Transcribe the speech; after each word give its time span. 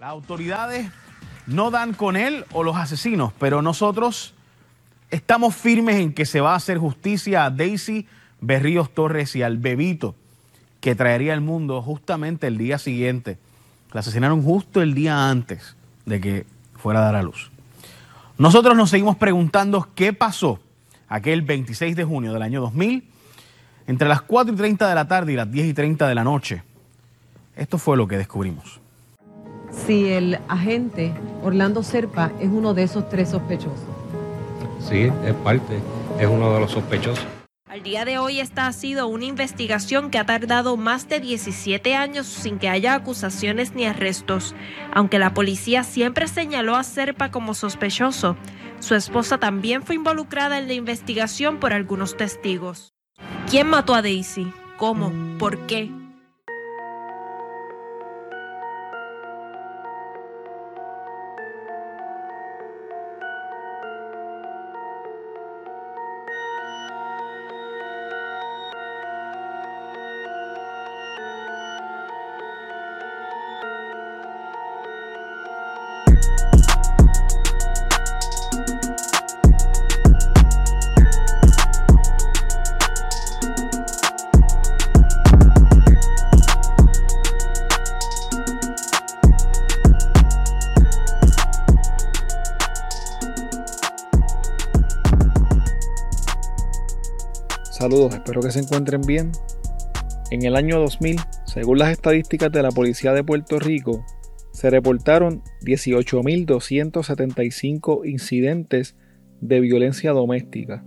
Las 0.00 0.08
autoridades 0.08 0.90
no 1.46 1.70
dan 1.70 1.92
con 1.92 2.16
él 2.16 2.46
o 2.52 2.62
los 2.62 2.74
asesinos, 2.74 3.34
pero 3.38 3.60
nosotros 3.60 4.32
estamos 5.10 5.54
firmes 5.54 5.96
en 5.96 6.14
que 6.14 6.24
se 6.24 6.40
va 6.40 6.54
a 6.54 6.56
hacer 6.56 6.78
justicia 6.78 7.44
a 7.44 7.50
Daisy 7.50 8.06
Berríos 8.40 8.94
Torres 8.94 9.36
y 9.36 9.42
al 9.42 9.58
bebito 9.58 10.14
que 10.80 10.94
traería 10.94 11.34
al 11.34 11.42
mundo 11.42 11.82
justamente 11.82 12.46
el 12.46 12.56
día 12.56 12.78
siguiente. 12.78 13.36
La 13.92 14.00
asesinaron 14.00 14.42
justo 14.42 14.80
el 14.80 14.94
día 14.94 15.28
antes 15.28 15.76
de 16.06 16.18
que 16.18 16.46
fuera 16.76 17.00
a 17.00 17.04
dar 17.04 17.16
a 17.16 17.22
luz. 17.22 17.50
Nosotros 18.38 18.74
nos 18.74 18.88
seguimos 18.88 19.18
preguntando 19.18 19.86
qué 19.94 20.14
pasó 20.14 20.60
aquel 21.10 21.42
26 21.42 21.94
de 21.94 22.04
junio 22.04 22.32
del 22.32 22.40
año 22.40 22.62
2000 22.62 23.06
entre 23.86 24.08
las 24.08 24.22
4 24.22 24.54
y 24.54 24.56
30 24.56 24.88
de 24.88 24.94
la 24.94 25.06
tarde 25.06 25.34
y 25.34 25.36
las 25.36 25.52
10 25.52 25.66
y 25.66 25.74
30 25.74 26.08
de 26.08 26.14
la 26.14 26.24
noche. 26.24 26.62
Esto 27.54 27.76
fue 27.76 27.98
lo 27.98 28.08
que 28.08 28.16
descubrimos. 28.16 28.80
Si 29.90 30.06
el 30.08 30.38
agente 30.46 31.12
Orlando 31.42 31.82
Serpa 31.82 32.30
es 32.38 32.48
uno 32.48 32.74
de 32.74 32.84
esos 32.84 33.08
tres 33.08 33.30
sospechosos. 33.30 33.88
Sí, 34.78 35.10
es 35.26 35.34
parte, 35.42 35.80
es 36.20 36.28
uno 36.28 36.54
de 36.54 36.60
los 36.60 36.70
sospechosos. 36.70 37.26
Al 37.68 37.82
día 37.82 38.04
de 38.04 38.16
hoy 38.18 38.38
esta 38.38 38.68
ha 38.68 38.72
sido 38.72 39.08
una 39.08 39.24
investigación 39.24 40.12
que 40.12 40.18
ha 40.18 40.26
tardado 40.26 40.76
más 40.76 41.08
de 41.08 41.18
17 41.18 41.96
años 41.96 42.28
sin 42.28 42.60
que 42.60 42.68
haya 42.68 42.94
acusaciones 42.94 43.74
ni 43.74 43.84
arrestos. 43.84 44.54
Aunque 44.94 45.18
la 45.18 45.34
policía 45.34 45.82
siempre 45.82 46.28
señaló 46.28 46.76
a 46.76 46.84
Serpa 46.84 47.32
como 47.32 47.54
sospechoso, 47.54 48.36
su 48.78 48.94
esposa 48.94 49.38
también 49.38 49.82
fue 49.82 49.96
involucrada 49.96 50.60
en 50.60 50.68
la 50.68 50.74
investigación 50.74 51.58
por 51.58 51.72
algunos 51.72 52.16
testigos. 52.16 52.94
¿Quién 53.50 53.66
mató 53.66 53.96
a 53.96 54.02
Daisy? 54.02 54.52
¿Cómo? 54.76 55.12
¿Por 55.40 55.66
qué? 55.66 55.90
Saludos, 97.90 98.14
espero 98.14 98.40
que 98.40 98.52
se 98.52 98.60
encuentren 98.60 99.00
bien. 99.00 99.32
En 100.30 100.44
el 100.44 100.54
año 100.54 100.78
2000, 100.78 101.16
según 101.44 101.78
las 101.78 101.90
estadísticas 101.90 102.52
de 102.52 102.62
la 102.62 102.70
Policía 102.70 103.12
de 103.12 103.24
Puerto 103.24 103.58
Rico, 103.58 104.04
se 104.52 104.70
reportaron 104.70 105.42
18.275 105.62 108.08
incidentes 108.08 108.96
de 109.40 109.58
violencia 109.58 110.12
doméstica. 110.12 110.84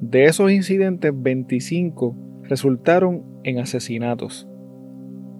De 0.00 0.26
esos 0.26 0.52
incidentes, 0.52 1.10
25 1.12 2.16
resultaron 2.44 3.24
en 3.42 3.58
asesinatos. 3.58 4.46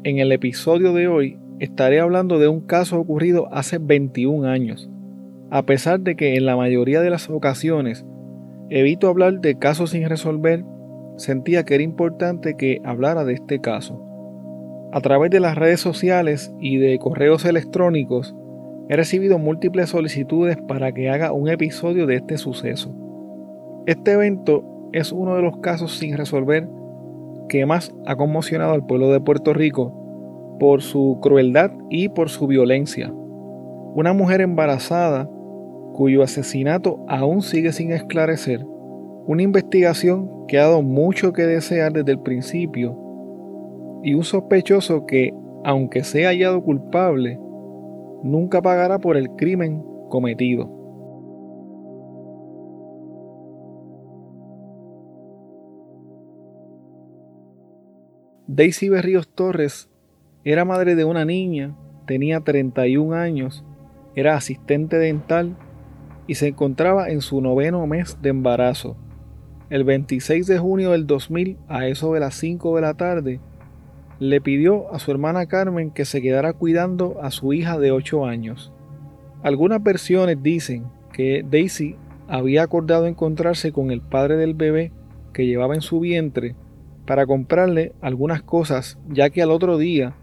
En 0.03 0.19
el 0.19 0.33
episodio 0.33 0.93
de 0.93 1.07
hoy 1.07 1.39
estaré 1.61 2.01
hablando 2.01 2.41
de 2.41 2.49
un 2.49 2.63
caso 2.63 2.99
ocurrido 2.99 3.47
hace 3.55 3.79
21 3.79 4.49
años, 4.49 4.91
a 5.53 5.67
pesar 5.67 6.01
de 6.01 6.17
que 6.17 6.35
en 6.35 6.47
la 6.47 6.57
mayoría 6.57 7.01
de 7.01 7.11
las 7.11 7.31
ocasiones 7.31 8.05
Evito 8.71 9.09
hablar 9.09 9.41
de 9.41 9.59
casos 9.59 9.91
sin 9.91 10.09
resolver, 10.09 10.65
sentía 11.17 11.65
que 11.65 11.75
era 11.75 11.85
importante 11.85 12.57
que 12.57 12.81
hablara 12.85 13.25
de 13.25 13.35
este 13.35 13.61
caso. 13.61 14.01
A 14.93 15.01
través 15.01 15.31
de 15.31 15.41
las 15.41 15.57
redes 15.57 15.81
sociales 15.81 16.55
y 16.61 16.79
de 16.79 16.99
correos 16.99 17.45
electrónicos, 17.45 18.35
he 18.89 18.97
recibido 18.97 19.39
múltiples 19.39 19.91
solicitudes 19.91 20.57
para 20.57 20.93
que 20.93 21.11
haga 21.11 21.33
un 21.33 21.49
episodio 21.49 22.07
de 22.07 22.17
este 22.17 22.39
suceso. 22.39 22.95
Este 23.87 24.13
evento 24.13 24.65
es 24.93 25.13
uno 25.13 25.37
de 25.37 25.43
los 25.43 25.59
casos 25.59 25.99
sin 25.99 26.17
resolver 26.17 26.67
que 27.49 27.67
más 27.67 27.95
ha 28.07 28.17
conmocionado 28.17 28.73
al 28.73 28.87
pueblo 28.87 29.13
de 29.13 29.21
Puerto 29.21 29.53
Rico 29.53 30.57
por 30.59 30.81
su 30.81 31.19
crueldad 31.21 31.71
y 31.91 32.09
por 32.09 32.31
su 32.31 32.47
violencia. 32.47 33.13
Una 33.95 34.13
mujer 34.13 34.41
embarazada 34.41 35.29
cuyo 35.95 36.23
asesinato 36.23 37.03
aún 37.09 37.41
sigue 37.41 37.73
sin 37.73 37.93
esclarecer, 37.93 38.67
una 39.27 39.43
investigación 39.43 40.47
que 40.47 40.59
ha 40.59 40.65
dado 40.65 40.83
mucho 40.83 41.33
que 41.33 41.47
desear 41.47 41.93
desde 41.93 42.13
el 42.13 42.21
principio 42.21 42.99
y 44.03 44.13
un 44.13 44.25
sospechoso 44.25 45.07
que, 45.07 45.33
aunque 45.65 46.05
sea 46.05 46.29
hallado 46.29 46.63
culpable, 46.63 47.39
nunca 48.23 48.61
pagará 48.61 48.99
por 48.99 49.17
el 49.17 49.31
crimen 49.31 49.83
cometido. 50.11 50.69
Daisy 58.47 58.89
Berríos 58.91 59.29
Torres 59.29 59.89
era 60.45 60.65
madre 60.65 60.97
de 60.97 61.05
una 61.05 61.25
niña, 61.25 61.75
tenía 62.07 62.41
31 62.41 63.15
años, 63.15 63.65
era 64.15 64.37
asistente 64.37 64.99
dental 64.99 65.57
y 66.27 66.37
se 66.37 66.49
encontraba 66.49 67.09
en 67.09 67.21
su 67.21 67.41
noveno 67.41 67.87
mes 67.87 68.19
de 68.23 68.31
embarazo. 68.31 68.97
El 69.71 69.85
26 69.85 70.47
de 70.47 70.59
junio 70.59 70.93
del 70.93 71.07
2000, 71.07 71.59
a 71.69 71.87
eso 71.87 72.13
de 72.15 72.21
las 72.21 72.35
5 72.35 72.77
de 72.77 72.83
la 72.83 72.95
tarde, 72.95 73.41
le 74.19 74.41
pidió 74.41 74.93
a 74.95 74.99
su 74.99 75.11
hermana 75.11 75.47
Carmen 75.47 75.91
que 75.91 76.05
se 76.05 76.23
quedara 76.23 76.53
cuidando 76.53 77.19
a 77.23 77.31
su 77.31 77.53
hija 77.53 77.79
de 77.79 77.91
8 77.91 78.27
años. 78.27 78.73
Algunas 79.43 79.83
versiones 79.83 80.43
dicen 80.43 80.85
que 81.13 81.45
Daisy 81.49 81.97
había 82.29 82.63
acordado 82.63 83.07
encontrarse 83.07 83.73
con 83.73 83.91
el 83.91 84.01
padre 84.01 84.37
del 84.37 84.55
bebé 84.55 84.93
que 85.33 85.47
llevaba 85.47 85.75
en 85.75 85.83
su 85.83 86.01
vientre 86.01 86.55
para 87.07 87.27
comprarle 87.27 87.93
algunas 88.01 88.43
cosas 88.43 88.99
ya 89.09 89.29
que 89.31 89.43
al 89.43 89.51
otro 89.51 89.77
día 89.77 90.15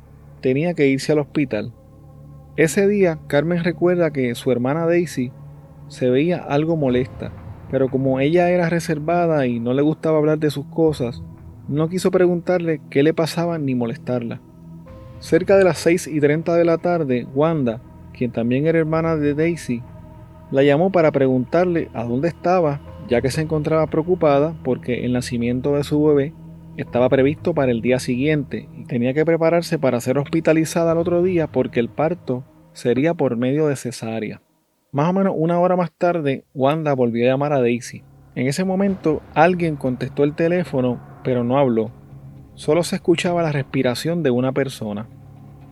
tenía 0.41 0.73
que 0.73 0.87
irse 0.87 1.11
al 1.11 1.19
hospital. 1.19 1.73
Ese 2.55 2.87
día 2.87 3.19
Carmen 3.27 3.63
recuerda 3.63 4.11
que 4.11 4.33
su 4.35 4.51
hermana 4.51 4.85
Daisy 4.85 5.31
se 5.91 6.09
veía 6.09 6.37
algo 6.37 6.77
molesta, 6.77 7.33
pero 7.69 7.89
como 7.89 8.21
ella 8.21 8.49
era 8.49 8.69
reservada 8.69 9.45
y 9.45 9.59
no 9.59 9.73
le 9.73 9.81
gustaba 9.81 10.19
hablar 10.19 10.39
de 10.39 10.49
sus 10.49 10.65
cosas, 10.67 11.21
no 11.67 11.89
quiso 11.89 12.11
preguntarle 12.11 12.79
qué 12.89 13.03
le 13.03 13.13
pasaba 13.13 13.57
ni 13.57 13.75
molestarla. 13.75 14.39
Cerca 15.19 15.57
de 15.57 15.65
las 15.65 15.79
6 15.79 16.07
y 16.07 16.21
30 16.21 16.55
de 16.55 16.63
la 16.63 16.77
tarde, 16.77 17.27
Wanda, 17.35 17.81
quien 18.13 18.31
también 18.31 18.67
era 18.67 18.79
hermana 18.79 19.17
de 19.17 19.33
Daisy, 19.33 19.83
la 20.49 20.63
llamó 20.63 20.93
para 20.93 21.11
preguntarle 21.11 21.89
a 21.93 22.05
dónde 22.05 22.29
estaba, 22.29 22.79
ya 23.09 23.21
que 23.21 23.29
se 23.29 23.41
encontraba 23.41 23.85
preocupada 23.87 24.55
porque 24.63 25.03
el 25.03 25.11
nacimiento 25.11 25.75
de 25.75 25.83
su 25.83 26.01
bebé 26.01 26.33
estaba 26.77 27.09
previsto 27.09 27.53
para 27.53 27.69
el 27.69 27.81
día 27.81 27.99
siguiente 27.99 28.69
y 28.77 28.85
tenía 28.85 29.13
que 29.13 29.25
prepararse 29.25 29.77
para 29.77 29.99
ser 29.99 30.17
hospitalizada 30.19 30.93
al 30.93 30.99
otro 30.99 31.21
día 31.21 31.47
porque 31.47 31.81
el 31.81 31.89
parto 31.89 32.45
sería 32.71 33.13
por 33.13 33.35
medio 33.35 33.67
de 33.67 33.75
cesárea. 33.75 34.41
Más 34.93 35.09
o 35.09 35.13
menos 35.13 35.33
una 35.37 35.57
hora 35.57 35.77
más 35.77 35.89
tarde, 35.89 36.43
Wanda 36.53 36.93
volvió 36.93 37.25
a 37.25 37.31
llamar 37.31 37.53
a 37.53 37.61
Daisy. 37.61 38.03
En 38.35 38.47
ese 38.47 38.65
momento, 38.65 39.21
alguien 39.33 39.77
contestó 39.77 40.25
el 40.25 40.35
teléfono, 40.35 40.99
pero 41.23 41.45
no 41.45 41.57
habló. 41.57 41.91
Solo 42.55 42.83
se 42.83 42.97
escuchaba 42.97 43.41
la 43.41 43.53
respiración 43.53 44.21
de 44.21 44.31
una 44.31 44.51
persona. 44.51 45.07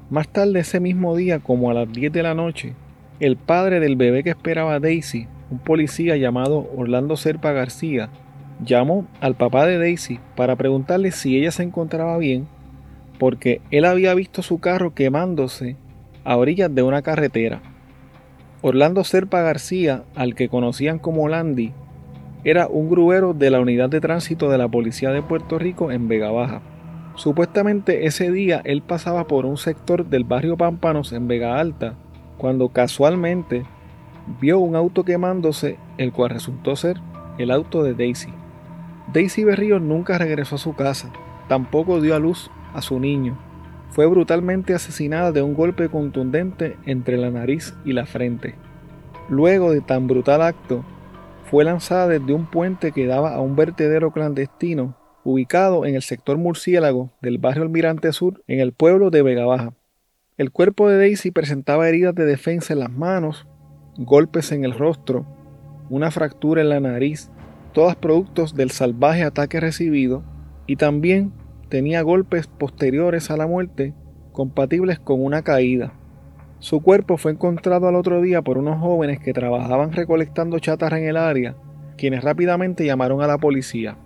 Más 0.09 0.29
tarde 0.29 0.61
ese 0.61 0.79
mismo 0.79 1.17
día, 1.17 1.39
como 1.39 1.69
a 1.69 1.73
las 1.73 1.91
10 1.91 2.13
de 2.13 2.23
la 2.23 2.33
noche, 2.33 2.75
el 3.19 3.35
padre 3.35 3.81
del 3.81 3.97
bebé 3.97 4.23
que 4.23 4.29
esperaba 4.29 4.75
a 4.75 4.79
Daisy, 4.79 5.27
un 5.51 5.59
policía 5.59 6.15
llamado 6.15 6.69
Orlando 6.77 7.17
Serpa 7.17 7.51
García, 7.51 8.09
llamó 8.63 9.05
al 9.19 9.35
papá 9.35 9.65
de 9.65 9.77
Daisy 9.77 10.21
para 10.37 10.55
preguntarle 10.55 11.11
si 11.11 11.37
ella 11.37 11.51
se 11.51 11.63
encontraba 11.63 12.17
bien, 12.17 12.47
porque 13.17 13.59
él 13.69 13.83
había 13.83 14.13
visto 14.13 14.41
su 14.43 14.59
carro 14.59 14.93
quemándose 14.93 15.75
a 16.23 16.37
orillas 16.37 16.73
de 16.73 16.83
una 16.83 17.01
carretera. 17.01 17.61
Orlando 18.61 19.05
Serpa 19.05 19.41
García, 19.41 20.03
al 20.15 20.35
que 20.35 20.49
conocían 20.49 20.99
como 20.99 21.29
Landy, 21.29 21.71
era 22.43 22.67
un 22.67 22.89
gruero 22.89 23.33
de 23.33 23.49
la 23.51 23.61
unidad 23.61 23.89
de 23.89 24.01
tránsito 24.01 24.49
de 24.49 24.57
la 24.57 24.67
Policía 24.67 25.11
de 25.11 25.21
Puerto 25.21 25.57
Rico 25.57 25.91
en 25.91 26.09
Vega 26.09 26.29
Baja. 26.29 26.61
Supuestamente 27.15 28.05
ese 28.05 28.31
día 28.31 28.61
él 28.65 28.81
pasaba 28.81 29.27
por 29.27 29.45
un 29.45 29.57
sector 29.57 30.05
del 30.05 30.25
barrio 30.25 30.57
Pámpanos 30.57 31.13
en 31.13 31.29
Vega 31.29 31.57
Alta, 31.57 31.95
cuando 32.37 32.67
casualmente 32.69 33.63
vio 34.41 34.59
un 34.59 34.75
auto 34.75 35.05
quemándose, 35.05 35.77
el 35.97 36.11
cual 36.11 36.31
resultó 36.31 36.75
ser 36.75 36.99
el 37.37 37.51
auto 37.51 37.81
de 37.81 37.93
Daisy. 37.93 38.33
Daisy 39.13 39.45
Berrío 39.45 39.79
nunca 39.79 40.17
regresó 40.17 40.55
a 40.55 40.59
su 40.59 40.75
casa, 40.75 41.13
tampoco 41.47 42.01
dio 42.01 42.13
a 42.13 42.19
luz 42.19 42.51
a 42.73 42.81
su 42.81 42.99
niño. 42.99 43.37
Fue 43.89 44.05
brutalmente 44.05 44.73
asesinada 44.73 45.31
de 45.31 45.41
un 45.41 45.53
golpe 45.53 45.89
contundente 45.89 46.77
entre 46.85 47.17
la 47.17 47.31
nariz 47.31 47.73
y 47.85 47.93
la 47.93 48.05
frente. 48.05 48.55
Luego 49.29 49.71
de 49.71 49.81
tan 49.81 50.07
brutal 50.07 50.41
acto, 50.41 50.85
fue 51.49 51.63
lanzada 51.63 52.07
desde 52.07 52.33
un 52.33 52.45
puente 52.45 52.91
que 52.91 53.07
daba 53.07 53.33
a 53.33 53.41
un 53.41 53.55
vertedero 53.55 54.11
clandestino 54.11 54.95
ubicado 55.23 55.85
en 55.85 55.95
el 55.95 56.01
sector 56.01 56.37
murciélago 56.37 57.11
del 57.21 57.39
barrio 57.39 57.63
Almirante 57.63 58.13
Sur, 58.13 58.43
en 58.47 58.59
el 58.59 58.71
pueblo 58.71 59.09
de 59.09 59.21
Vega 59.21 59.45
Baja. 59.45 59.73
El 60.37 60.51
cuerpo 60.51 60.87
de 60.87 60.97
Daisy 60.97 61.31
presentaba 61.31 61.89
heridas 61.89 62.15
de 62.15 62.25
defensa 62.25 62.73
en 62.73 62.79
las 62.79 62.91
manos, 62.91 63.47
golpes 63.97 64.51
en 64.51 64.63
el 64.63 64.73
rostro, 64.73 65.25
una 65.89 66.11
fractura 66.11 66.61
en 66.61 66.69
la 66.69 66.79
nariz, 66.79 67.29
todas 67.73 67.95
productos 67.95 68.55
del 68.55 68.71
salvaje 68.71 69.23
ataque 69.23 69.59
recibido, 69.59 70.23
y 70.67 70.75
también 70.77 71.33
tenía 71.69 72.01
golpes 72.01 72.47
posteriores 72.47 73.31
a 73.31 73.37
la 73.37 73.47
muerte 73.47 73.93
compatibles 74.31 74.99
con 74.99 75.23
una 75.23 75.43
caída. 75.43 75.93
Su 76.59 76.81
cuerpo 76.81 77.17
fue 77.17 77.31
encontrado 77.31 77.87
al 77.87 77.95
otro 77.95 78.21
día 78.21 78.41
por 78.41 78.57
unos 78.57 78.79
jóvenes 78.79 79.19
que 79.19 79.33
trabajaban 79.33 79.93
recolectando 79.93 80.59
chatarra 80.59 80.99
en 80.99 81.05
el 81.05 81.17
área, 81.17 81.55
quienes 81.97 82.23
rápidamente 82.23 82.85
llamaron 82.85 83.21
a 83.21 83.27
la 83.27 83.37
policía. 83.37 83.97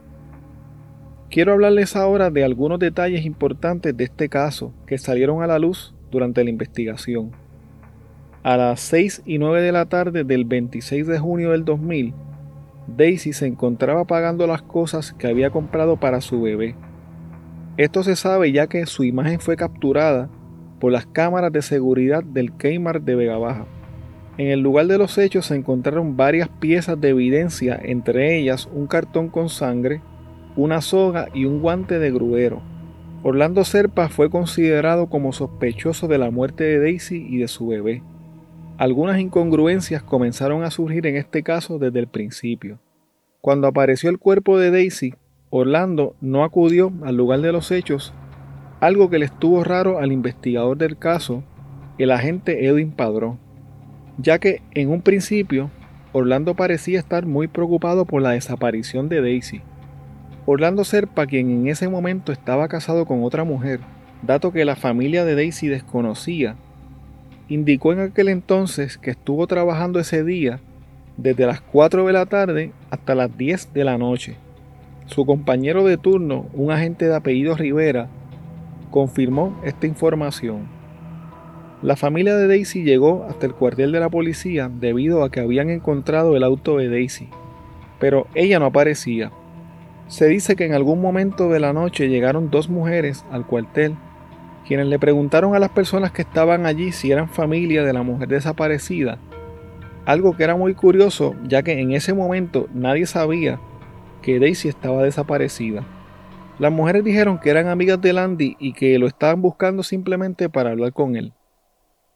Quiero 1.29 1.53
hablarles 1.53 1.95
ahora 1.95 2.29
de 2.29 2.43
algunos 2.43 2.77
detalles 2.77 3.25
importantes 3.25 3.97
de 3.97 4.03
este 4.03 4.29
caso 4.29 4.71
que 4.85 4.99
salieron 4.99 5.41
a 5.41 5.47
la 5.47 5.57
luz 5.57 5.95
durante 6.11 6.43
la 6.43 6.51
investigación. 6.51 7.31
A 8.43 8.57
las 8.57 8.81
6 8.81 9.23
y 9.25 9.39
9 9.39 9.61
de 9.61 9.71
la 9.71 9.85
tarde 9.85 10.23
del 10.23 10.45
26 10.45 11.07
de 11.07 11.17
junio 11.17 11.51
del 11.51 11.65
2000, 11.65 12.13
Daisy 12.87 13.33
se 13.33 13.47
encontraba 13.47 14.05
pagando 14.05 14.45
las 14.45 14.61
cosas 14.61 15.13
que 15.13 15.27
había 15.27 15.49
comprado 15.49 15.97
para 15.97 16.21
su 16.21 16.41
bebé. 16.41 16.75
Esto 17.75 18.03
se 18.03 18.15
sabe 18.15 18.51
ya 18.51 18.67
que 18.67 18.85
su 18.85 19.03
imagen 19.03 19.39
fue 19.39 19.55
capturada 19.55 20.29
por 20.79 20.91
las 20.91 21.07
cámaras 21.07 21.51
de 21.51 21.63
seguridad 21.63 22.23
del 22.23 22.51
Kmart 22.51 23.03
de 23.03 23.15
Vega 23.15 23.37
Baja. 23.37 23.65
En 24.37 24.47
el 24.47 24.59
lugar 24.59 24.85
de 24.85 24.99
los 24.99 25.17
hechos 25.17 25.47
se 25.47 25.55
encontraron 25.55 26.15
varias 26.15 26.49
piezas 26.49 26.99
de 27.01 27.09
evidencia, 27.09 27.79
entre 27.81 28.37
ellas 28.37 28.69
un 28.71 28.85
cartón 28.85 29.29
con 29.29 29.49
sangre, 29.49 30.01
una 30.55 30.81
soga 30.81 31.29
y 31.33 31.45
un 31.45 31.61
guante 31.61 31.97
de 31.97 32.11
gruero. 32.11 32.61
Orlando 33.23 33.63
Serpa 33.63 34.09
fue 34.09 34.29
considerado 34.29 35.09
como 35.09 35.33
sospechoso 35.33 36.07
de 36.07 36.17
la 36.19 36.29
muerte 36.29 36.63
de 36.63 36.79
Daisy 36.79 37.25
y 37.27 37.37
de 37.37 37.47
su 37.47 37.67
bebé. 37.67 38.03
Algunas 38.77 39.19
incongruencias 39.19 40.03
comenzaron 40.03 40.63
a 40.63 40.71
surgir 40.71 41.07
en 41.07 41.15
este 41.15 41.41
caso 41.41 41.79
desde 41.79 41.99
el 41.99 42.07
principio. 42.07 42.79
Cuando 43.39 43.67
apareció 43.67 44.09
el 44.09 44.19
cuerpo 44.19 44.59
de 44.59 44.71
Daisy, 44.71 45.15
Orlando 45.55 46.15
no 46.19 46.43
acudió 46.43 46.91
al 47.05 47.15
lugar 47.15 47.41
de 47.41 47.51
los 47.51 47.69
hechos, 47.69 48.11
algo 48.79 49.11
que 49.11 49.19
le 49.19 49.25
estuvo 49.25 49.63
raro 49.63 49.99
al 49.99 50.11
investigador 50.11 50.79
del 50.79 50.97
caso, 50.97 51.43
el 51.99 52.09
agente 52.09 52.65
Edwin 52.65 52.89
Padrón, 52.89 53.37
ya 54.17 54.39
que 54.39 54.63
en 54.71 54.89
un 54.89 55.03
principio 55.03 55.69
Orlando 56.11 56.55
parecía 56.55 56.97
estar 56.97 57.27
muy 57.27 57.47
preocupado 57.47 58.05
por 58.05 58.23
la 58.23 58.31
desaparición 58.31 59.09
de 59.09 59.21
Daisy. 59.21 59.61
Orlando 60.47 60.83
Serpa, 60.83 61.27
quien 61.27 61.51
en 61.51 61.67
ese 61.67 61.87
momento 61.87 62.31
estaba 62.31 62.67
casado 62.67 63.05
con 63.05 63.23
otra 63.23 63.43
mujer, 63.43 63.79
dato 64.23 64.51
que 64.51 64.65
la 64.65 64.75
familia 64.75 65.23
de 65.23 65.35
Daisy 65.35 65.67
desconocía, 65.67 66.55
indicó 67.47 67.93
en 67.93 67.99
aquel 67.99 68.29
entonces 68.29 68.97
que 68.97 69.11
estuvo 69.11 69.45
trabajando 69.45 69.99
ese 69.99 70.23
día 70.23 70.61
desde 71.17 71.45
las 71.45 71.61
4 71.61 72.07
de 72.07 72.13
la 72.13 72.25
tarde 72.25 72.71
hasta 72.89 73.13
las 73.13 73.37
10 73.37 73.71
de 73.71 73.83
la 73.83 73.99
noche. 73.99 74.35
Su 75.05 75.25
compañero 75.25 75.83
de 75.83 75.97
turno, 75.97 76.45
un 76.53 76.71
agente 76.71 77.05
de 77.05 77.15
apellido 77.15 77.55
Rivera, 77.55 78.07
confirmó 78.89 79.59
esta 79.63 79.85
información. 79.85 80.67
La 81.81 81.97
familia 81.97 82.37
de 82.37 82.47
Daisy 82.47 82.83
llegó 82.83 83.25
hasta 83.29 83.45
el 83.45 83.53
cuartel 83.53 83.91
de 83.91 83.99
la 83.99 84.09
policía 84.09 84.71
debido 84.73 85.23
a 85.23 85.29
que 85.29 85.41
habían 85.41 85.69
encontrado 85.69 86.37
el 86.37 86.43
auto 86.43 86.77
de 86.77 86.87
Daisy, 86.87 87.27
pero 87.99 88.27
ella 88.33 88.59
no 88.59 88.67
aparecía. 88.67 89.31
Se 90.07 90.27
dice 90.27 90.55
que 90.55 90.65
en 90.65 90.73
algún 90.73 91.01
momento 91.01 91.49
de 91.49 91.59
la 91.59 91.73
noche 91.73 92.07
llegaron 92.07 92.49
dos 92.49 92.69
mujeres 92.69 93.25
al 93.29 93.45
cuartel, 93.45 93.95
quienes 94.65 94.87
le 94.87 94.99
preguntaron 94.99 95.53
a 95.53 95.59
las 95.59 95.71
personas 95.71 96.13
que 96.13 96.21
estaban 96.21 96.65
allí 96.65 96.93
si 96.93 97.11
eran 97.11 97.27
familia 97.27 97.83
de 97.83 97.91
la 97.91 98.03
mujer 98.03 98.29
desaparecida, 98.29 99.17
algo 100.05 100.37
que 100.37 100.45
era 100.45 100.55
muy 100.55 100.73
curioso 100.73 101.35
ya 101.45 101.63
que 101.63 101.79
en 101.79 101.91
ese 101.91 102.13
momento 102.13 102.69
nadie 102.73 103.05
sabía 103.05 103.59
que 104.23 104.39
Daisy 104.39 104.69
estaba 104.69 105.03
desaparecida. 105.03 105.85
Las 106.57 106.71
mujeres 106.71 107.03
dijeron 107.03 107.39
que 107.39 107.51
eran 107.51 107.67
amigas 107.67 108.01
de 108.01 108.13
Landy 108.13 108.55
y 108.59 108.73
que 108.73 108.97
lo 108.97 109.05
estaban 109.05 109.41
buscando 109.41 109.83
simplemente 109.83 110.49
para 110.49 110.71
hablar 110.71 110.93
con 110.93 111.15
él. 111.15 111.33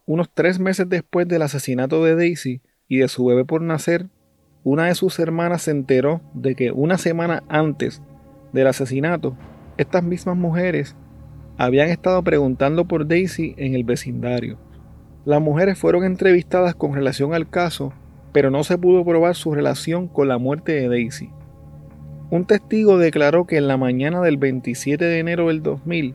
Unos 0.08 0.30
tres 0.34 0.60
meses 0.60 0.88
después 0.90 1.28
del 1.28 1.44
asesinato 1.44 2.04
de 2.04 2.16
Daisy 2.16 2.62
y 2.88 2.98
de 2.98 3.08
su 3.08 3.26
bebé 3.26 3.46
por 3.46 3.62
nacer, 3.62 4.08
una 4.64 4.86
de 4.86 4.96
sus 4.96 5.20
hermanas 5.20 5.64
se 5.64 5.72
enteró 5.72 6.22
de 6.34 6.56
que 6.56 6.72
una 6.72 6.98
semana 6.98 7.44
antes 7.50 8.02
del 8.54 8.68
asesinato, 8.68 9.36
estas 9.78 10.04
mismas 10.04 10.38
mujeres 10.38 10.96
habían 11.58 11.90
estado 11.90 12.24
preguntando 12.24 12.88
por 12.88 13.08
Daisy 13.08 13.54
en 13.58 13.76
el 13.76 13.84
vecindario. 13.84 14.58
Las 15.26 15.42
mujeres 15.42 15.78
fueron 15.78 16.06
entrevistadas 16.06 16.74
con 16.74 16.94
relación 16.94 17.34
al 17.34 17.50
caso, 17.50 17.92
pero 18.32 18.50
no 18.50 18.64
se 18.64 18.78
pudo 18.78 19.04
probar 19.04 19.36
su 19.36 19.54
relación 19.54 20.08
con 20.08 20.28
la 20.28 20.38
muerte 20.38 20.72
de 20.74 20.88
Daisy. 20.88 21.32
Un 22.30 22.44
testigo 22.46 22.98
declaró 22.98 23.46
que 23.46 23.56
en 23.56 23.70
la 23.70 23.78
mañana 23.78 24.20
del 24.20 24.36
27 24.36 25.06
de 25.06 25.20
enero 25.20 25.48
del 25.48 25.64
2000 25.64 26.14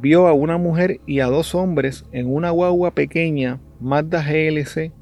vio 0.00 0.28
a 0.28 0.32
una 0.32 0.56
mujer 0.56 1.00
y 1.04 1.18
a 1.18 1.26
dos 1.26 1.56
hombres 1.56 2.04
en 2.12 2.32
una 2.32 2.50
guagua 2.50 2.92
pequeña 2.92 3.58
Mazda 3.80 4.22
GLC 4.22 4.92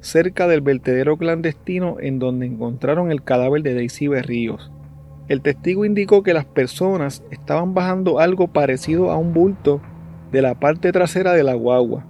cerca 0.00 0.48
del 0.48 0.60
vertedero 0.60 1.16
clandestino 1.16 1.98
en 2.00 2.18
donde 2.18 2.46
encontraron 2.46 3.12
el 3.12 3.22
cadáver 3.22 3.62
de 3.62 3.74
Daisy 3.74 4.08
Berríos. 4.08 4.72
El 5.28 5.40
testigo 5.40 5.84
indicó 5.84 6.24
que 6.24 6.34
las 6.34 6.46
personas 6.46 7.22
estaban 7.30 7.72
bajando 7.72 8.18
algo 8.18 8.48
parecido 8.48 9.12
a 9.12 9.16
un 9.16 9.32
bulto 9.32 9.80
de 10.32 10.42
la 10.42 10.58
parte 10.58 10.90
trasera 10.90 11.32
de 11.32 11.44
la 11.44 11.54
guagua. 11.54 12.04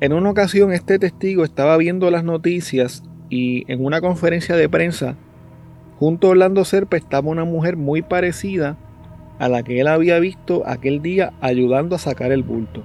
En 0.00 0.12
una 0.12 0.30
ocasión 0.30 0.72
este 0.72 0.98
testigo 0.98 1.44
estaba 1.44 1.76
viendo 1.76 2.10
las 2.10 2.24
noticias 2.24 3.04
y 3.28 3.70
en 3.72 3.84
una 3.84 4.00
conferencia 4.00 4.56
de 4.56 4.68
prensa 4.68 5.16
junto 6.00 6.26
a 6.26 6.30
Orlando 6.30 6.64
Serpa 6.64 6.96
estaba 6.96 7.30
una 7.30 7.44
mujer 7.44 7.76
muy 7.76 8.02
parecida 8.02 8.76
a 9.38 9.48
la 9.48 9.62
que 9.62 9.80
él 9.80 9.86
había 9.86 10.18
visto 10.18 10.64
aquel 10.66 11.00
día 11.00 11.32
ayudando 11.40 11.94
a 11.94 12.00
sacar 12.00 12.32
el 12.32 12.42
bulto. 12.42 12.82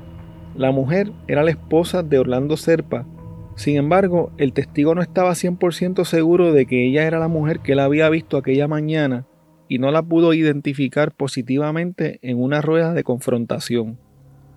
La 0.56 0.71
mujer 0.71 1.12
era 1.27 1.41
la 1.41 1.50
esposa 1.50 2.03
de 2.03 2.19
Orlando 2.19 2.56
Serpa 2.56 3.07
sin 3.56 3.77
embargo, 3.77 4.31
el 4.38 4.51
testigo 4.51 4.95
no 4.95 5.01
estaba 5.01 5.31
100% 5.31 6.03
seguro 6.03 6.51
de 6.51 6.65
que 6.65 6.86
ella 6.86 7.07
era 7.07 7.19
la 7.19 7.29
mujer 7.29 7.60
que 7.60 7.72
él 7.72 7.79
había 7.79 8.10
visto 8.10 8.38
aquella 8.38 8.67
mañana 8.67 9.25
y 9.69 9.79
no 9.79 9.91
la 9.91 10.03
pudo 10.03 10.34
identificar 10.34 11.12
positivamente 11.13 12.19
en 12.22 12.41
una 12.41 12.62
rueda 12.62 12.93
de 12.93 13.03
confrontación. 13.03 13.98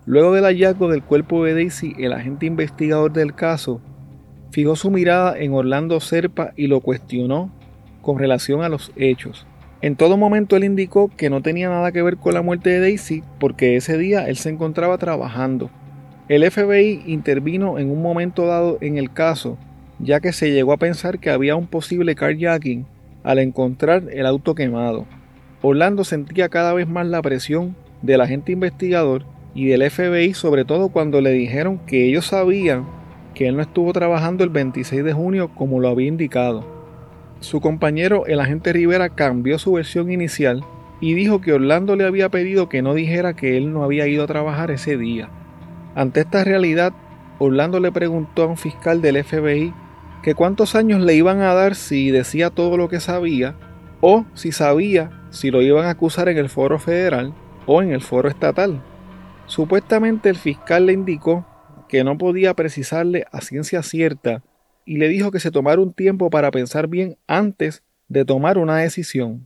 Luego 0.05 0.33
del 0.33 0.43
hallazgo 0.43 0.89
del 0.89 1.03
cuerpo 1.03 1.45
de 1.45 1.53
Daisy, 1.53 1.95
el 1.97 2.11
agente 2.11 2.45
investigador 2.45 3.13
del 3.13 3.33
caso 3.33 3.81
fijó 4.51 4.75
su 4.75 4.91
mirada 4.91 5.39
en 5.39 5.53
Orlando 5.53 5.99
Serpa 5.99 6.51
y 6.57 6.67
lo 6.67 6.81
cuestionó 6.81 7.51
con 8.01 8.19
relación 8.19 8.63
a 8.63 8.69
los 8.69 8.91
hechos. 8.95 9.45
En 9.81 9.95
todo 9.95 10.17
momento 10.17 10.57
él 10.57 10.65
indicó 10.65 11.09
que 11.15 11.29
no 11.29 11.41
tenía 11.41 11.69
nada 11.69 11.91
que 11.91 12.01
ver 12.01 12.17
con 12.17 12.33
la 12.33 12.41
muerte 12.41 12.69
de 12.69 12.81
Daisy 12.81 13.23
porque 13.39 13.77
ese 13.77 13.97
día 13.97 14.27
él 14.27 14.35
se 14.35 14.49
encontraba 14.49 14.97
trabajando. 14.97 15.69
El 16.27 16.49
FBI 16.49 17.03
intervino 17.07 17.79
en 17.79 17.89
un 17.89 18.01
momento 18.01 18.45
dado 18.45 18.77
en 18.81 18.97
el 18.97 19.11
caso, 19.11 19.57
ya 19.99 20.19
que 20.19 20.33
se 20.33 20.51
llegó 20.51 20.73
a 20.73 20.77
pensar 20.77 21.19
que 21.19 21.29
había 21.29 21.55
un 21.55 21.65
posible 21.65 22.13
carjacking 22.13 22.85
al 23.23 23.39
encontrar 23.39 24.03
el 24.11 24.25
auto 24.25 24.53
quemado. 24.53 25.05
Orlando 25.61 26.03
sentía 26.03 26.49
cada 26.49 26.73
vez 26.73 26.87
más 26.87 27.07
la 27.07 27.21
presión 27.21 27.75
del 28.01 28.21
agente 28.21 28.51
investigador 28.51 29.23
y 29.53 29.67
del 29.67 29.89
FBI, 29.89 30.33
sobre 30.33 30.65
todo 30.65 30.89
cuando 30.89 31.21
le 31.21 31.31
dijeron 31.31 31.79
que 31.85 32.05
ellos 32.05 32.27
sabían 32.27 32.85
que 33.33 33.47
él 33.47 33.55
no 33.55 33.61
estuvo 33.61 33.91
trabajando 33.93 34.43
el 34.43 34.49
26 34.49 35.03
de 35.03 35.13
junio 35.13 35.49
como 35.55 35.79
lo 35.79 35.89
había 35.89 36.07
indicado. 36.07 36.78
Su 37.39 37.61
compañero, 37.61 38.25
el 38.25 38.41
agente 38.41 38.73
Rivera, 38.73 39.09
cambió 39.09 39.59
su 39.59 39.71
versión 39.73 40.11
inicial 40.11 40.63
y 40.99 41.13
dijo 41.13 41.39
que 41.39 41.53
Orlando 41.53 41.95
le 41.95 42.05
había 42.05 42.29
pedido 42.29 42.67
que 42.67 42.81
no 42.81 42.93
dijera 42.93 43.33
que 43.33 43.57
él 43.57 43.71
no 43.71 43.83
había 43.83 44.07
ido 44.07 44.25
a 44.25 44.27
trabajar 44.27 44.71
ese 44.71 44.97
día. 44.97 45.29
Ante 45.95 46.19
esta 46.21 46.43
realidad, 46.43 46.93
Orlando 47.39 47.79
le 47.79 47.91
preguntó 47.91 48.43
a 48.43 48.47
un 48.47 48.57
fiscal 48.57 49.01
del 49.01 49.23
FBI 49.23 49.73
que 50.21 50.35
cuántos 50.35 50.75
años 50.75 51.01
le 51.01 51.15
iban 51.15 51.41
a 51.41 51.53
dar 51.53 51.75
si 51.75 52.11
decía 52.11 52.49
todo 52.49 52.75
lo 52.75 52.89
que 52.89 52.99
sabía 52.99 53.55
o 54.01 54.25
si 54.33 54.51
sabía 54.51 55.11
si 55.29 55.49
lo 55.49 55.61
iban 55.61 55.85
a 55.85 55.91
acusar 55.91 56.27
en 56.27 56.37
el 56.37 56.49
foro 56.49 56.77
federal 56.77 57.33
o 57.65 57.81
en 57.81 57.91
el 57.91 58.01
foro 58.01 58.27
estatal. 58.27 58.81
Supuestamente 59.45 60.29
el 60.29 60.35
fiscal 60.35 60.87
le 60.87 60.93
indicó 60.93 61.45
que 61.87 62.03
no 62.03 62.17
podía 62.17 62.53
precisarle 62.53 63.25
a 63.31 63.39
ciencia 63.39 63.81
cierta 63.81 64.43
y 64.89 64.97
le 64.97 65.07
dijo 65.07 65.29
que 65.29 65.39
se 65.39 65.51
tomara 65.51 65.79
un 65.79 65.93
tiempo 65.93 66.31
para 66.31 66.49
pensar 66.49 66.87
bien 66.87 67.15
antes 67.27 67.83
de 68.07 68.25
tomar 68.25 68.57
una 68.57 68.77
decisión. 68.77 69.45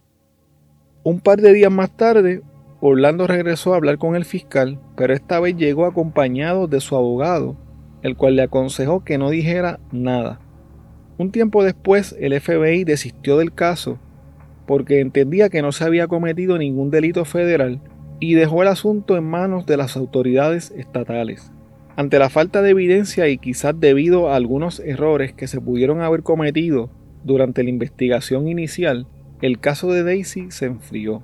Un 1.04 1.20
par 1.20 1.42
de 1.42 1.52
días 1.52 1.70
más 1.70 1.98
tarde, 1.98 2.42
Orlando 2.80 3.28
regresó 3.28 3.74
a 3.74 3.76
hablar 3.76 3.98
con 3.98 4.16
el 4.16 4.24
fiscal, 4.24 4.80
pero 4.96 5.14
esta 5.14 5.42
vez 5.42 5.58
llegó 5.58 5.86
acompañado 5.86 6.68
de 6.68 6.80
su 6.80 6.96
abogado, 6.96 7.58
el 8.04 8.16
cual 8.16 8.38
le 8.38 8.44
aconsejó 8.44 9.04
que 9.04 9.18
no 9.18 9.30
dijera 9.32 9.82
nada. 9.92 10.40
Un 11.18 11.30
tiempo 11.30 11.62
después, 11.62 12.16
el 12.22 12.40
FBI 12.40 12.86
desistió 12.86 13.38
del 13.38 13.54
caso 13.54 14.00
porque 14.66 15.02
entendía 15.02 15.50
que 15.50 15.62
no 15.62 15.74
se 15.74 15.84
había 15.84 16.08
cometido 16.08 16.58
ningún 16.58 16.90
delito 16.90 17.26
federal 17.26 17.82
y 18.22 18.36
dejó 18.36 18.62
el 18.62 18.70
asunto 18.70 19.18
en 19.18 19.26
manos 19.26 19.66
de 19.66 19.76
las 19.76 19.98
autoridades 19.98 20.72
estatales. 20.72 21.52
Ante 21.96 22.18
la 22.18 22.30
falta 22.30 22.64
de 22.64 22.72
evidencia 22.72 23.28
y 23.28 23.38
quizás 23.38 23.80
debido 23.80 24.30
a 24.30 24.36
algunos 24.36 24.80
errores 24.80 25.34
que 25.34 25.48
se 25.48 25.62
pudieron 25.62 26.02
haber 26.02 26.24
cometido 26.24 26.90
durante 27.24 27.64
la 27.64 27.70
investigación 27.70 28.48
inicial, 28.48 29.08
el 29.42 29.60
caso 29.60 29.92
de 29.92 30.04
Daisy 30.04 30.50
se 30.50 30.66
enfrió. 30.66 31.24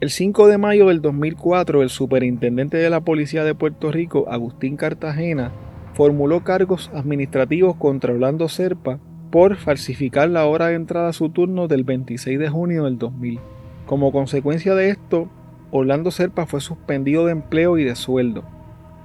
El 0.00 0.10
5 0.10 0.46
de 0.46 0.58
mayo 0.58 0.86
del 0.86 1.02
2004, 1.02 1.82
el 1.82 1.90
superintendente 1.90 2.76
de 2.76 2.88
la 2.88 3.00
Policía 3.00 3.42
de 3.42 3.54
Puerto 3.56 3.90
Rico, 3.90 4.26
Agustín 4.30 4.76
Cartagena, 4.76 5.52
formuló 5.94 6.44
cargos 6.44 6.90
administrativos 6.94 7.74
contra 7.74 8.12
Orlando 8.12 8.48
Serpa 8.48 9.00
por 9.32 9.56
falsificar 9.56 10.30
la 10.30 10.46
hora 10.46 10.68
de 10.68 10.74
entrada 10.74 11.08
a 11.08 11.12
su 11.12 11.30
turno 11.30 11.66
del 11.66 11.82
26 11.82 12.38
de 12.38 12.48
junio 12.48 12.84
del 12.84 12.96
2000. 12.96 13.40
Como 13.86 14.12
consecuencia 14.12 14.76
de 14.76 14.90
esto, 14.90 15.28
Orlando 15.72 16.12
Serpa 16.12 16.46
fue 16.46 16.60
suspendido 16.60 17.26
de 17.26 17.32
empleo 17.32 17.76
y 17.76 17.84
de 17.84 17.96
sueldo. 17.96 18.44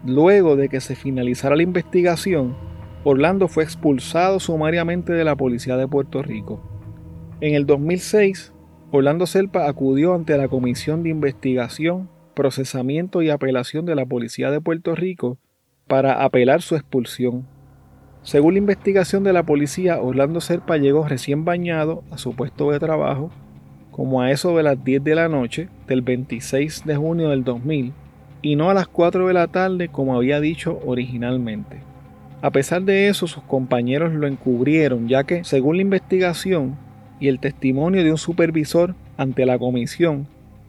Luego 0.06 0.56
de 0.56 0.70
que 0.70 0.82
se 0.82 0.96
finalizara 0.96 1.56
la 1.56 1.64
investigación, 1.64 2.56
Orlando 3.04 3.48
fue 3.48 3.64
expulsado 3.64 4.40
sumariamente 4.40 5.14
de 5.14 5.24
la 5.24 5.36
Policía 5.36 5.78
de 5.78 5.88
Puerto 5.88 6.22
Rico. 6.22 6.62
En 7.42 7.56
el 7.56 7.66
2006, 7.66 8.54
Orlando 8.92 9.26
Serpa 9.26 9.68
acudió 9.68 10.14
ante 10.14 10.38
la 10.38 10.48
Comisión 10.48 11.02
de 11.02 11.10
Investigación, 11.10 12.08
Procesamiento 12.36 13.24
y 13.24 13.32
Apelación 13.32 13.86
de 13.86 13.96
la 13.96 14.06
Policía 14.06 14.52
de 14.52 14.62
Puerto 14.62 14.94
Rico 14.94 15.40
para 15.88 16.24
apelar 16.24 16.62
su 16.62 16.76
expulsión. 16.76 17.48
Según 18.22 18.54
la 18.54 18.60
investigación 18.60 19.24
de 19.24 19.34
la 19.34 19.44
policía, 19.44 20.02
Orlando 20.02 20.40
Serpa 20.40 20.78
llegó 20.78 21.08
recién 21.08 21.46
bañado 21.46 22.04
a 22.12 22.18
su 22.18 22.36
puesto 22.36 22.72
de 22.72 22.80
trabajo, 22.80 23.32
como 23.92 24.22
a 24.22 24.32
eso 24.32 24.56
de 24.56 24.64
las 24.64 24.84
10 24.84 25.04
de 25.04 25.16
la 25.16 25.30
noche 25.30 25.70
del 25.88 26.02
26 26.02 26.86
de 26.86 26.96
junio 26.96 27.30
del 27.30 27.44
2000, 27.44 27.94
y 28.46 28.56
no 28.56 28.70
a 28.70 28.76
las 28.76 28.88
4 28.88 29.26
de 29.26 29.34
la 29.34 29.48
tarde 29.48 29.88
como 29.88 30.16
había 30.16 30.40
dicho 30.40 30.80
originalmente. 30.86 31.78
A 32.44 32.52
pesar 32.52 32.84
de 32.84 33.08
eso, 33.08 33.26
sus 33.26 33.42
compañeros 33.42 34.14
lo 34.14 34.28
encubrieron, 34.28 35.08
ya 35.08 35.24
que, 35.24 35.44
según 35.44 35.78
la 35.78 35.82
investigación 35.82 36.78
y 37.20 37.28
el 37.28 37.40
testimonio 37.40 38.04
de 38.04 38.12
un 38.12 38.20
supervisor 38.20 38.94
ante 39.18 39.48
la 39.48 39.58
comisión, 39.58 40.28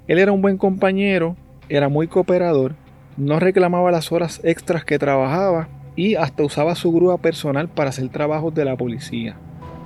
él 0.08 0.18
era 0.18 0.32
un 0.32 0.40
buen 0.40 0.56
compañero, 0.56 1.36
era 1.68 1.90
muy 1.90 2.08
cooperador, 2.08 2.72
no 3.18 3.38
reclamaba 3.40 3.90
las 3.90 4.10
horas 4.10 4.40
extras 4.42 4.82
que 4.82 4.98
trabajaba 4.98 5.68
y 5.96 6.14
hasta 6.14 6.44
usaba 6.44 6.76
su 6.76 6.90
grúa 6.92 7.18
personal 7.18 7.68
para 7.68 7.90
hacer 7.90 8.08
trabajos 8.08 8.54
de 8.54 8.64
la 8.64 8.74
policía. 8.74 9.36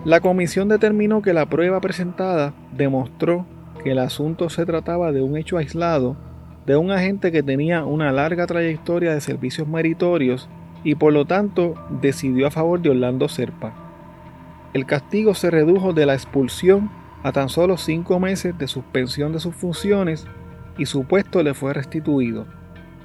La 0.04 0.20
comisión 0.20 0.68
determinó 0.68 1.22
que 1.22 1.32
la 1.32 1.46
prueba 1.46 1.80
presentada 1.80 2.54
demostró 2.70 3.46
que 3.82 3.90
el 3.90 3.98
asunto 3.98 4.48
se 4.48 4.64
trataba 4.64 5.10
de 5.10 5.22
un 5.22 5.36
hecho 5.36 5.58
aislado 5.58 6.29
de 6.66 6.76
un 6.76 6.90
agente 6.90 7.32
que 7.32 7.42
tenía 7.42 7.84
una 7.84 8.12
larga 8.12 8.46
trayectoria 8.46 9.14
de 9.14 9.20
servicios 9.20 9.66
meritorios 9.66 10.48
y 10.84 10.94
por 10.94 11.12
lo 11.12 11.24
tanto 11.24 11.74
decidió 12.00 12.46
a 12.46 12.50
favor 12.50 12.80
de 12.80 12.90
Orlando 12.90 13.28
Serpa. 13.28 13.74
El 14.72 14.86
castigo 14.86 15.34
se 15.34 15.50
redujo 15.50 15.92
de 15.92 16.06
la 16.06 16.14
expulsión 16.14 16.90
a 17.22 17.32
tan 17.32 17.48
solo 17.48 17.76
cinco 17.76 18.20
meses 18.20 18.56
de 18.56 18.68
suspensión 18.68 19.32
de 19.32 19.40
sus 19.40 19.54
funciones 19.54 20.26
y 20.78 20.86
su 20.86 21.04
puesto 21.04 21.42
le 21.42 21.54
fue 21.54 21.74
restituido. 21.74 22.46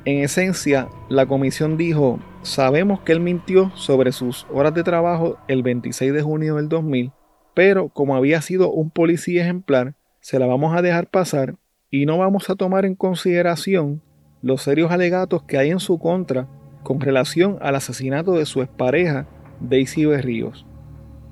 En 0.05 0.23
esencia, 0.23 0.87
la 1.09 1.25
comisión 1.25 1.77
dijo, 1.77 2.19
sabemos 2.43 3.01
que 3.01 3.11
él 3.11 3.19
mintió 3.19 3.71
sobre 3.75 4.11
sus 4.11 4.45
horas 4.53 4.73
de 4.75 4.83
trabajo 4.83 5.37
el 5.47 5.63
26 5.63 6.13
de 6.13 6.21
junio 6.21 6.55
del 6.55 6.69
2000, 6.69 7.11
pero 7.55 7.89
como 7.89 8.15
había 8.15 8.41
sido 8.41 8.71
un 8.71 8.91
policía 8.91 9.43
ejemplar, 9.43 9.95
se 10.19 10.37
la 10.37 10.45
vamos 10.45 10.75
a 10.77 10.83
dejar 10.83 11.09
pasar 11.09 11.55
y 11.95 12.05
no 12.05 12.17
vamos 12.17 12.49
a 12.49 12.55
tomar 12.55 12.83
en 12.83 12.93
consideración 12.93 14.01
los 14.41 14.63
serios 14.63 14.91
alegatos 14.91 15.43
que 15.43 15.57
hay 15.57 15.69
en 15.69 15.79
su 15.79 15.97
contra 15.97 16.45
con 16.83 16.99
relación 16.99 17.57
al 17.61 17.75
asesinato 17.75 18.33
de 18.33 18.45
su 18.45 18.61
expareja, 18.61 19.29
Daisy 19.61 20.05
Berríos. 20.05 20.65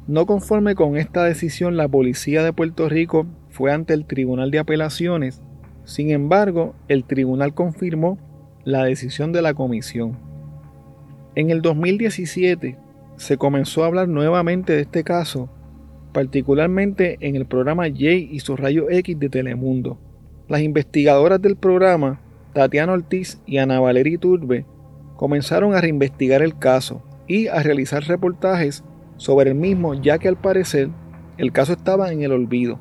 No 0.07 0.25
conforme 0.25 0.73
con 0.73 0.95
esta 0.95 1.25
decisión, 1.25 1.75
la 1.75 1.89
policía 1.89 2.45
de 2.45 2.53
Puerto 2.53 2.87
Rico 2.87 3.27
fue 3.49 3.73
ante 3.73 3.93
el 3.93 4.05
Tribunal 4.05 4.51
de 4.51 4.59
Apelaciones. 4.59 5.43
Sin 5.83 6.11
embargo, 6.11 6.75
el 6.87 7.03
tribunal 7.03 7.53
confirmó 7.53 8.17
la 8.63 8.85
decisión 8.85 9.33
de 9.33 9.41
la 9.41 9.53
comisión. 9.53 10.17
En 11.35 11.49
el 11.49 11.61
2017 11.61 12.77
se 13.17 13.37
comenzó 13.37 13.83
a 13.83 13.87
hablar 13.87 14.07
nuevamente 14.07 14.71
de 14.71 14.83
este 14.83 15.03
caso, 15.03 15.49
particularmente 16.13 17.17
en 17.19 17.35
el 17.35 17.45
programa 17.45 17.83
Jay 17.93 18.29
y 18.31 18.39
su 18.39 18.55
rayo 18.55 18.89
X 18.89 19.19
de 19.19 19.27
Telemundo. 19.27 19.99
Las 20.49 20.61
investigadoras 20.61 21.41
del 21.41 21.55
programa, 21.55 22.19
Tatiana 22.53 22.91
Ortiz 22.91 23.41
y 23.45 23.59
Ana 23.59 23.79
Valeria 23.79 24.17
Turbe, 24.17 24.65
comenzaron 25.15 25.73
a 25.73 25.79
reinvestigar 25.79 26.41
el 26.41 26.59
caso 26.59 27.01
y 27.27 27.47
a 27.47 27.63
realizar 27.63 28.03
reportajes 28.03 28.83
sobre 29.15 29.51
el 29.51 29.55
mismo, 29.55 29.93
ya 29.93 30.17
que 30.19 30.27
al 30.27 30.35
parecer 30.35 30.89
el 31.37 31.53
caso 31.53 31.71
estaba 31.71 32.11
en 32.11 32.23
el 32.23 32.33
olvido. 32.33 32.77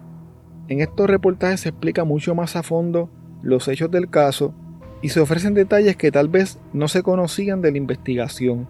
En 0.66 0.80
estos 0.80 1.08
reportajes 1.08 1.60
se 1.60 1.68
explica 1.68 2.02
mucho 2.02 2.34
más 2.34 2.56
a 2.56 2.64
fondo 2.64 3.08
los 3.42 3.68
hechos 3.68 3.92
del 3.92 4.10
caso 4.10 4.52
y 5.00 5.10
se 5.10 5.20
ofrecen 5.20 5.54
detalles 5.54 5.96
que 5.96 6.10
tal 6.10 6.28
vez 6.28 6.58
no 6.72 6.88
se 6.88 7.04
conocían 7.04 7.62
de 7.62 7.70
la 7.70 7.78
investigación. 7.78 8.68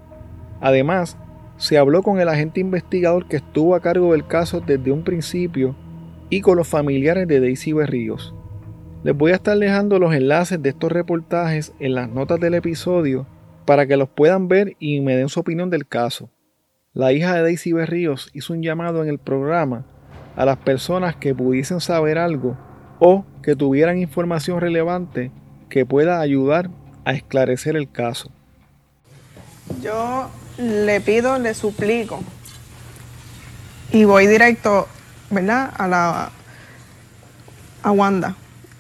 Además, 0.61 1.17
se 1.57 1.79
habló 1.79 2.03
con 2.03 2.21
el 2.21 2.29
agente 2.29 2.61
investigador 2.61 3.27
que 3.27 3.37
estuvo 3.37 3.75
a 3.75 3.81
cargo 3.81 4.13
del 4.13 4.27
caso 4.27 4.61
desde 4.61 4.93
un 4.93 5.03
principio 5.03 5.75
y 6.29 6.43
con 6.43 6.59
los 6.59 6.69
familiares 6.69 7.27
de 7.27 7.41
Daisy 7.41 7.73
Berríos. 7.73 8.35
Les 9.05 9.17
voy 9.17 9.33
a 9.33 9.35
estar 9.35 9.59
dejando 9.59 9.99
los 9.99 10.15
enlaces 10.15 10.63
de 10.63 10.69
estos 10.69 10.93
reportajes 10.93 11.73
en 11.81 11.97
las 11.97 12.09
notas 12.09 12.39
del 12.39 12.55
episodio 12.55 13.27
para 13.65 13.85
que 13.87 13.97
los 13.97 14.09
puedan 14.09 14.47
ver 14.47 14.77
y 14.79 15.01
me 15.01 15.17
den 15.17 15.29
su 15.29 15.41
opinión 15.41 15.71
del 15.71 15.89
caso. 15.89 16.31
La 16.95 17.13
hija 17.13 17.35
de 17.35 17.43
Daisy 17.43 17.73
Berríos 17.73 18.31
hizo 18.33 18.53
un 18.53 18.63
llamado 18.63 19.03
en 19.03 19.09
el 19.09 19.19
programa 19.19 19.85
a 20.37 20.45
las 20.45 20.57
personas 20.59 21.17
que 21.17 21.35
pudiesen 21.35 21.81
saber 21.81 22.17
algo 22.17 22.57
o 23.01 23.25
que 23.43 23.57
tuvieran 23.57 23.99
información 23.99 24.61
relevante 24.61 25.33
que 25.69 25.85
pueda 25.85 26.21
ayudar 26.21 26.71
a 27.05 27.13
esclarecer 27.13 27.77
el 27.77 27.91
caso. 27.91 28.31
Yo 29.83 30.31
le 30.59 31.01
pido, 31.01 31.39
le 31.41 31.55
suplico 31.55 32.21
y 33.91 34.05
voy 34.05 34.29
directo, 34.29 34.87
¿verdad? 35.31 35.73
A 35.77 35.89
la 35.89 36.31
a 37.83 37.91
Wanda. 37.91 38.37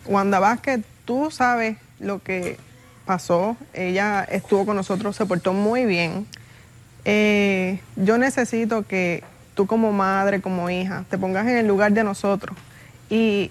Wanda 0.06 0.40
Vázquez, 0.40 0.82
tú 1.04 1.30
sabes 1.30 1.76
lo 2.00 2.20
que 2.20 2.56
pasó. 3.04 3.56
Ella 3.72 4.24
estuvo 4.24 4.66
con 4.66 4.76
nosotros, 4.76 5.16
se 5.16 5.26
portó 5.26 5.52
muy 5.52 5.84
bien. 5.84 6.26
Eh, 7.04 7.80
yo 7.96 8.18
necesito 8.18 8.86
que 8.86 9.24
tú 9.54 9.66
como 9.66 9.92
madre, 9.92 10.40
como 10.40 10.70
hija, 10.70 11.04
te 11.10 11.18
pongas 11.18 11.46
en 11.46 11.56
el 11.56 11.66
lugar 11.66 11.92
de 11.92 12.04
nosotros 12.04 12.56
y 13.10 13.50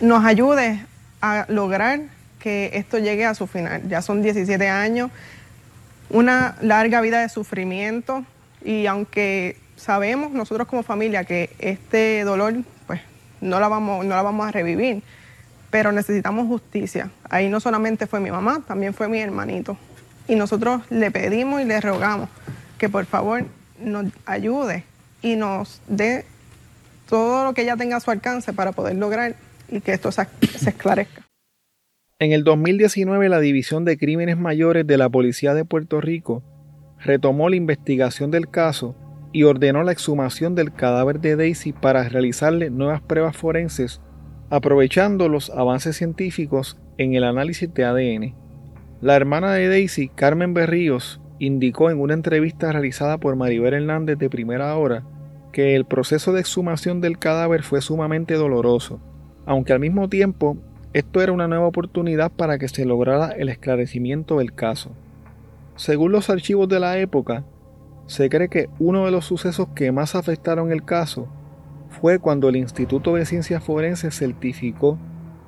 nos 0.00 0.24
ayudes 0.24 0.80
a 1.20 1.46
lograr 1.48 2.00
que 2.38 2.70
esto 2.74 2.98
llegue 2.98 3.24
a 3.24 3.34
su 3.34 3.46
final. 3.46 3.88
Ya 3.88 4.02
son 4.02 4.22
17 4.22 4.68
años, 4.68 5.10
una 6.10 6.56
larga 6.60 7.00
vida 7.00 7.20
de 7.20 7.28
sufrimiento 7.28 8.24
y 8.64 8.86
aunque 8.86 9.56
sabemos 9.76 10.32
nosotros 10.32 10.68
como 10.68 10.82
familia 10.82 11.24
que 11.24 11.50
este 11.58 12.24
dolor 12.24 12.54
no 13.42 13.60
la 13.60 13.68
vamos, 13.68 14.06
no 14.06 14.14
la 14.14 14.22
vamos 14.22 14.48
a 14.48 14.52
revivir, 14.52 15.02
pero 15.70 15.92
necesitamos 15.92 16.46
justicia. 16.46 17.10
Ahí 17.28 17.50
no 17.50 17.60
solamente 17.60 18.06
fue 18.06 18.20
mi 18.20 18.30
mamá, 18.30 18.62
también 18.66 18.94
fue 18.94 19.08
mi 19.08 19.18
hermanito. 19.20 19.76
Y 20.28 20.36
nosotros 20.36 20.82
le 20.88 21.10
pedimos 21.10 21.60
y 21.60 21.64
le 21.64 21.80
rogamos 21.80 22.30
que 22.78 22.88
por 22.88 23.04
favor 23.04 23.44
nos 23.80 24.06
ayude 24.24 24.84
y 25.20 25.36
nos 25.36 25.82
dé 25.88 26.24
todo 27.08 27.44
lo 27.44 27.52
que 27.52 27.62
ella 27.62 27.76
tenga 27.76 27.96
a 27.96 28.00
su 28.00 28.10
alcance 28.10 28.52
para 28.52 28.72
poder 28.72 28.96
lograr 28.96 29.36
y 29.68 29.80
que 29.80 29.92
esto 29.92 30.12
se, 30.12 30.26
esclarezca. 30.66 31.22
En 32.18 32.32
el 32.32 32.44
2019 32.44 33.28
la 33.28 33.40
División 33.40 33.84
de 33.84 33.98
Crímenes 33.98 34.38
Mayores 34.38 34.86
de 34.86 34.96
la 34.96 35.08
Policía 35.08 35.54
de 35.54 35.64
Puerto 35.64 36.00
Rico 36.00 36.42
retomó 37.00 37.48
la 37.48 37.56
investigación 37.56 38.30
del 38.30 38.48
caso 38.48 38.94
y 39.32 39.44
ordenó 39.44 39.82
la 39.82 39.92
exhumación 39.92 40.54
del 40.54 40.72
cadáver 40.72 41.20
de 41.20 41.36
Daisy 41.36 41.72
para 41.72 42.08
realizarle 42.08 42.70
nuevas 42.70 43.00
pruebas 43.00 43.36
forenses, 43.36 44.00
aprovechando 44.50 45.28
los 45.28 45.50
avances 45.50 45.96
científicos 45.96 46.78
en 46.98 47.14
el 47.14 47.24
análisis 47.24 47.72
de 47.72 47.84
ADN. 47.84 48.34
La 49.00 49.16
hermana 49.16 49.52
de 49.54 49.68
Daisy, 49.68 50.08
Carmen 50.08 50.54
Berríos, 50.54 51.20
indicó 51.38 51.90
en 51.90 52.00
una 52.00 52.14
entrevista 52.14 52.70
realizada 52.70 53.18
por 53.18 53.34
Maribel 53.36 53.74
Hernández 53.74 54.18
de 54.18 54.30
primera 54.30 54.76
hora 54.76 55.04
que 55.52 55.74
el 55.74 55.84
proceso 55.84 56.32
de 56.32 56.40
exhumación 56.40 57.00
del 57.00 57.18
cadáver 57.18 57.62
fue 57.62 57.80
sumamente 57.80 58.34
doloroso 58.34 59.00
aunque 59.46 59.72
al 59.72 59.80
mismo 59.80 60.08
tiempo 60.08 60.56
Esto 60.92 61.22
era 61.22 61.32
una 61.32 61.48
nueva 61.48 61.66
oportunidad 61.66 62.30
para 62.30 62.58
que 62.58 62.68
se 62.68 62.84
lograra 62.84 63.30
el 63.30 63.48
esclarecimiento 63.48 64.36
del 64.38 64.52
caso. 64.52 64.90
Según 65.74 66.12
los 66.12 66.28
archivos 66.28 66.68
de 66.68 66.80
la 66.80 66.98
época, 66.98 67.44
se 68.12 68.28
cree 68.28 68.48
que 68.48 68.68
uno 68.78 69.06
de 69.06 69.10
los 69.10 69.24
sucesos 69.24 69.68
que 69.74 69.90
más 69.90 70.14
afectaron 70.14 70.70
el 70.70 70.84
caso 70.84 71.28
fue 71.88 72.18
cuando 72.18 72.50
el 72.50 72.56
Instituto 72.56 73.14
de 73.14 73.24
Ciencias 73.24 73.64
Forenses 73.64 74.14
certificó 74.14 74.98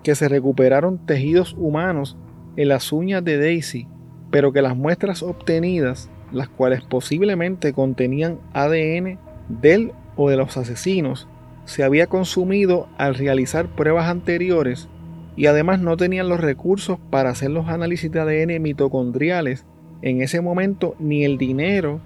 que 0.02 0.14
se 0.14 0.28
recuperaron 0.28 0.96
tejidos 1.04 1.54
humanos 1.58 2.16
en 2.56 2.68
las 2.68 2.90
uñas 2.90 3.22
de 3.22 3.36
Daisy, 3.36 3.86
pero 4.30 4.52
que 4.52 4.62
las 4.62 4.76
muestras 4.76 5.22
obtenidas, 5.22 6.08
las 6.32 6.48
cuales 6.48 6.82
posiblemente 6.82 7.74
contenían 7.74 8.38
ADN 8.54 9.18
del 9.48 9.92
o 10.16 10.30
de 10.30 10.38
los 10.38 10.56
asesinos, 10.56 11.28
se 11.66 11.84
había 11.84 12.06
consumido 12.06 12.88
al 12.96 13.14
realizar 13.14 13.66
pruebas 13.66 14.08
anteriores 14.08 14.88
y 15.36 15.46
además 15.46 15.80
no 15.80 15.98
tenían 15.98 16.30
los 16.30 16.40
recursos 16.40 16.98
para 17.10 17.28
hacer 17.28 17.50
los 17.50 17.68
análisis 17.68 18.10
de 18.10 18.20
ADN 18.20 18.62
mitocondriales 18.62 19.66
en 20.00 20.22
ese 20.22 20.40
momento 20.40 20.94
ni 20.98 21.24
el 21.24 21.36
dinero 21.36 22.00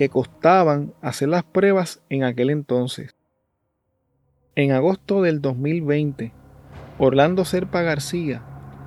que 0.00 0.08
costaban 0.08 0.94
hacer 1.02 1.28
las 1.28 1.44
pruebas 1.44 2.00
en 2.08 2.24
aquel 2.24 2.48
entonces. 2.48 3.14
En 4.54 4.72
agosto 4.72 5.20
del 5.20 5.42
2020, 5.42 6.32
Orlando 6.96 7.44
Serpa 7.44 7.82
García, 7.82 8.40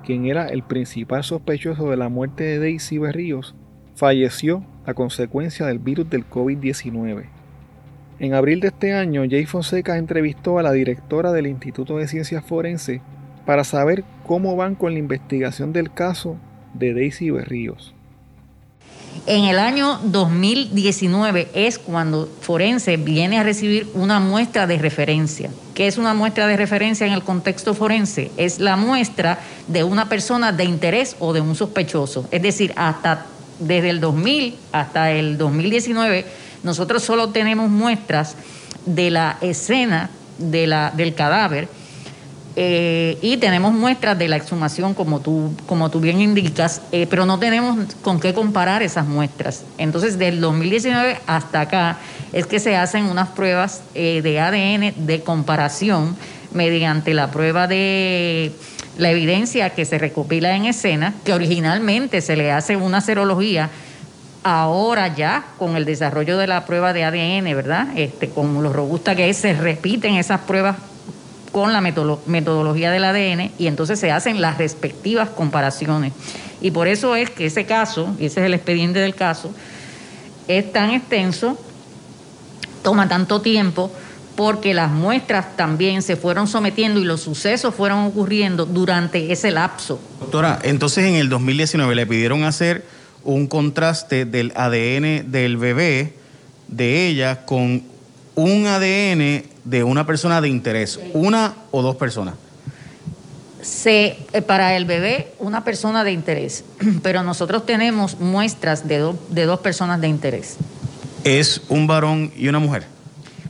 quien 0.04 0.26
era 0.26 0.48
el 0.48 0.64
principal 0.64 1.22
sospechoso 1.22 1.88
de 1.88 1.96
la 1.96 2.08
muerte 2.08 2.42
de 2.42 2.58
Daisy 2.58 2.98
Berríos, 2.98 3.54
falleció 3.94 4.66
a 4.86 4.94
consecuencia 4.94 5.66
del 5.66 5.78
virus 5.78 6.10
del 6.10 6.28
COVID-19. 6.28 7.26
En 8.18 8.34
abril 8.34 8.58
de 8.58 8.66
este 8.66 8.92
año, 8.92 9.22
Jay 9.30 9.46
Fonseca 9.46 9.96
entrevistó 9.98 10.58
a 10.58 10.64
la 10.64 10.72
directora 10.72 11.30
del 11.30 11.46
Instituto 11.46 11.98
de 11.98 12.08
Ciencias 12.08 12.44
Forenses 12.44 13.02
para 13.46 13.62
saber 13.62 14.02
cómo 14.26 14.56
van 14.56 14.74
con 14.74 14.94
la 14.94 14.98
investigación 14.98 15.72
del 15.72 15.92
caso 15.92 16.38
de 16.74 16.92
Daisy 16.92 17.30
Berríos. 17.30 17.94
En 19.26 19.44
el 19.44 19.58
año 19.58 20.00
2019 20.04 21.48
es 21.54 21.78
cuando 21.78 22.28
Forense 22.42 22.98
viene 22.98 23.38
a 23.38 23.42
recibir 23.42 23.90
una 23.94 24.20
muestra 24.20 24.66
de 24.66 24.76
referencia. 24.76 25.48
¿Qué 25.72 25.86
es 25.86 25.96
una 25.96 26.12
muestra 26.12 26.46
de 26.46 26.58
referencia 26.58 27.06
en 27.06 27.14
el 27.14 27.22
contexto 27.22 27.72
forense? 27.72 28.30
Es 28.36 28.60
la 28.60 28.76
muestra 28.76 29.38
de 29.66 29.82
una 29.82 30.10
persona 30.10 30.52
de 30.52 30.64
interés 30.64 31.16
o 31.20 31.32
de 31.32 31.40
un 31.40 31.54
sospechoso. 31.54 32.28
Es 32.30 32.42
decir, 32.42 32.74
hasta 32.76 33.24
desde 33.60 33.88
el 33.88 34.00
2000 34.00 34.56
hasta 34.72 35.10
el 35.12 35.38
2019 35.38 36.26
nosotros 36.62 37.02
solo 37.02 37.30
tenemos 37.30 37.70
muestras 37.70 38.36
de 38.84 39.10
la 39.10 39.38
escena 39.40 40.10
de 40.36 40.66
la, 40.66 40.90
del 40.90 41.14
cadáver 41.14 41.68
eh, 42.56 43.18
y 43.20 43.38
tenemos 43.38 43.72
muestras 43.72 44.16
de 44.16 44.28
la 44.28 44.36
exhumación, 44.36 44.94
como 44.94 45.20
tú, 45.20 45.52
como 45.66 45.90
tú 45.90 45.98
bien 45.98 46.20
indicas, 46.20 46.82
eh, 46.92 47.06
pero 47.10 47.26
no 47.26 47.38
tenemos 47.40 47.94
con 48.02 48.20
qué 48.20 48.32
comparar 48.32 48.82
esas 48.82 49.06
muestras. 49.06 49.64
Entonces, 49.76 50.18
del 50.18 50.40
2019 50.40 51.18
hasta 51.26 51.62
acá 51.62 51.98
es 52.32 52.46
que 52.46 52.60
se 52.60 52.76
hacen 52.76 53.06
unas 53.06 53.28
pruebas 53.30 53.82
eh, 53.94 54.20
de 54.22 54.40
ADN 54.40 55.06
de 55.06 55.22
comparación 55.22 56.16
mediante 56.52 57.12
la 57.12 57.32
prueba 57.32 57.66
de 57.66 58.52
la 58.98 59.10
evidencia 59.10 59.70
que 59.70 59.84
se 59.84 59.98
recopila 59.98 60.54
en 60.54 60.66
escena, 60.66 61.12
que 61.24 61.32
originalmente 61.32 62.20
se 62.20 62.36
le 62.36 62.52
hace 62.52 62.76
una 62.76 63.00
serología 63.00 63.70
ahora 64.44 65.08
ya 65.08 65.44
con 65.58 65.74
el 65.74 65.84
desarrollo 65.84 66.38
de 66.38 66.46
la 66.46 66.66
prueba 66.66 66.92
de 66.92 67.02
ADN, 67.02 67.56
¿verdad? 67.56 67.88
Este, 67.96 68.28
con 68.28 68.62
lo 68.62 68.72
robusta 68.72 69.16
que 69.16 69.28
es, 69.28 69.38
se 69.38 69.54
repiten 69.54 70.14
esas 70.14 70.42
pruebas 70.42 70.76
con 71.54 71.72
la 71.72 71.80
metodología 71.80 72.90
del 72.90 73.04
ADN 73.04 73.52
y 73.58 73.68
entonces 73.68 74.00
se 74.00 74.10
hacen 74.10 74.40
las 74.40 74.58
respectivas 74.58 75.28
comparaciones. 75.28 76.12
Y 76.60 76.72
por 76.72 76.88
eso 76.88 77.14
es 77.14 77.30
que 77.30 77.46
ese 77.46 77.64
caso, 77.64 78.12
y 78.18 78.26
ese 78.26 78.40
es 78.40 78.46
el 78.46 78.54
expediente 78.54 78.98
del 78.98 79.14
caso, 79.14 79.54
es 80.48 80.72
tan 80.72 80.90
extenso, 80.90 81.56
toma 82.82 83.08
tanto 83.08 83.40
tiempo, 83.40 83.92
porque 84.34 84.74
las 84.74 84.90
muestras 84.90 85.56
también 85.56 86.02
se 86.02 86.16
fueron 86.16 86.48
sometiendo 86.48 86.98
y 86.98 87.04
los 87.04 87.20
sucesos 87.20 87.72
fueron 87.72 88.00
ocurriendo 88.00 88.66
durante 88.66 89.30
ese 89.30 89.52
lapso. 89.52 90.00
Doctora, 90.18 90.58
entonces 90.64 91.04
en 91.04 91.14
el 91.14 91.28
2019 91.28 91.94
le 91.94 92.04
pidieron 92.04 92.42
hacer 92.42 92.84
un 93.22 93.46
contraste 93.46 94.24
del 94.24 94.52
ADN 94.56 95.30
del 95.30 95.56
bebé 95.56 96.14
de 96.66 97.06
ella 97.06 97.46
con 97.46 97.93
un 98.34 98.66
ADN 98.66 99.44
de 99.64 99.84
una 99.84 100.06
persona 100.06 100.40
de 100.40 100.48
interés, 100.48 100.98
una 101.12 101.54
o 101.70 101.82
dos 101.82 101.96
personas. 101.96 102.34
Se, 103.62 104.18
eh, 104.32 104.42
para 104.42 104.76
el 104.76 104.84
bebé, 104.84 105.32
una 105.38 105.64
persona 105.64 106.04
de 106.04 106.12
interés, 106.12 106.64
pero 107.02 107.22
nosotros 107.22 107.64
tenemos 107.64 108.20
muestras 108.20 108.86
de, 108.86 109.14
de 109.30 109.44
dos 109.44 109.60
personas 109.60 110.00
de 110.00 110.08
interés. 110.08 110.56
¿Es 111.24 111.62
un 111.68 111.86
varón 111.86 112.32
y 112.36 112.48
una 112.48 112.58
mujer? 112.58 112.84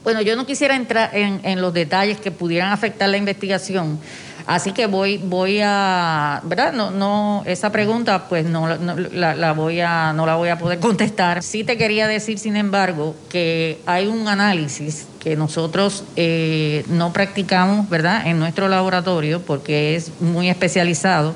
Bueno, 0.04 0.20
yo 0.20 0.36
no 0.36 0.46
quisiera 0.46 0.76
entrar 0.76 1.10
en, 1.16 1.40
en 1.44 1.60
los 1.60 1.72
detalles 1.72 2.18
que 2.18 2.30
pudieran 2.30 2.70
afectar 2.70 3.08
la 3.08 3.16
investigación, 3.16 3.98
Así 4.46 4.72
que 4.72 4.86
voy, 4.86 5.16
voy 5.16 5.60
a, 5.62 6.42
¿verdad? 6.44 6.74
No, 6.74 6.90
no, 6.90 7.42
esa 7.46 7.72
pregunta 7.72 8.28
pues 8.28 8.44
no, 8.44 8.68
la, 8.68 9.52
voy 9.52 9.80
a, 9.80 10.12
no 10.12 10.26
la 10.26 10.36
voy 10.36 10.50
a 10.50 10.58
poder 10.58 10.80
contestar. 10.80 11.42
Sí 11.42 11.64
te 11.64 11.78
quería 11.78 12.06
decir, 12.06 12.38
sin 12.38 12.56
embargo, 12.56 13.16
que 13.30 13.80
hay 13.86 14.06
un 14.06 14.28
análisis 14.28 15.06
que 15.18 15.34
nosotros 15.34 16.04
eh, 16.16 16.84
no 16.88 17.12
practicamos, 17.14 17.88
¿verdad? 17.88 18.26
En 18.26 18.38
nuestro 18.38 18.68
laboratorio 18.68 19.40
porque 19.40 19.96
es 19.96 20.20
muy 20.20 20.50
especializado 20.50 21.34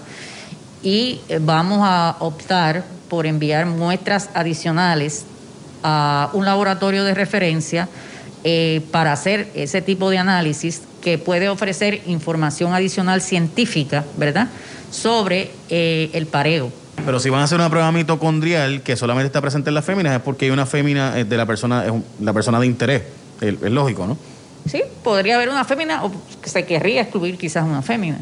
y 0.83 1.21
vamos 1.41 1.81
a 1.83 2.17
optar 2.19 2.85
por 3.09 3.27
enviar 3.27 3.65
muestras 3.65 4.29
adicionales 4.35 5.25
a 5.83 6.29
un 6.35 6.45
laboratorio 6.45 7.05
de 7.05 7.15
referencia 7.15 7.89
eh, 8.45 8.83
para 8.91 9.13
hacer 9.13 9.51
ese 9.55 9.81
tipo 9.81 10.11
de 10.11 10.19
análisis 10.19 10.83
que 11.01 11.19
puede 11.19 11.49
ofrecer 11.49 12.03
información 12.07 12.75
adicional 12.75 13.21
científica, 13.21 14.05
¿verdad?, 14.17 14.49
sobre 14.91 15.51
eh, 15.69 16.11
el 16.13 16.27
pareo. 16.27 16.73
Pero 17.05 17.21
si 17.21 17.31
van 17.31 17.41
a 17.41 17.45
hacer 17.45 17.59
una 17.59 17.71
prueba 17.71 17.91
mitocondrial 17.93 18.83
que 18.83 18.97
solamente 18.97 19.27
está 19.27 19.41
presente 19.41 19.71
en 19.71 19.75
las 19.75 19.85
féminas, 19.85 20.15
es 20.15 20.23
porque 20.23 20.47
hay 20.47 20.51
una 20.51 20.67
fémina 20.67 21.13
de 21.13 21.37
la 21.37 21.47
persona, 21.47 21.87
es 21.87 21.93
la 22.21 22.33
persona 22.33 22.61
de 22.61 22.67
interés. 22.67 23.03
Es, 23.41 23.61
lógico, 23.61 24.07
¿no? 24.07 24.19
Sí, 24.67 24.83
podría 25.05 25.37
haber 25.37 25.49
una 25.49 25.65
fémina 25.65 26.05
o 26.05 26.13
se 26.43 26.65
querría 26.65 27.03
excluir 27.03 27.39
quizás 27.39 27.65
una 27.65 27.83
fémina. 27.83 28.19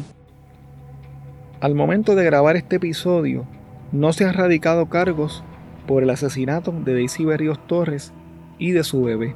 Al 1.59 1.73
momento 1.73 2.15
de 2.15 2.23
grabar 2.23 2.55
este 2.55 2.75
episodio, 2.75 3.45
no 3.91 4.13
se 4.13 4.25
han 4.25 4.35
radicado 4.35 4.85
cargos 4.87 5.43
por 5.87 6.03
el 6.03 6.09
asesinato 6.09 6.71
de 6.71 6.93
Daisy 6.93 7.25
Berrios 7.25 7.65
Torres 7.67 8.13
y 8.59 8.71
de 8.71 8.83
su 8.83 9.03
bebé. 9.03 9.35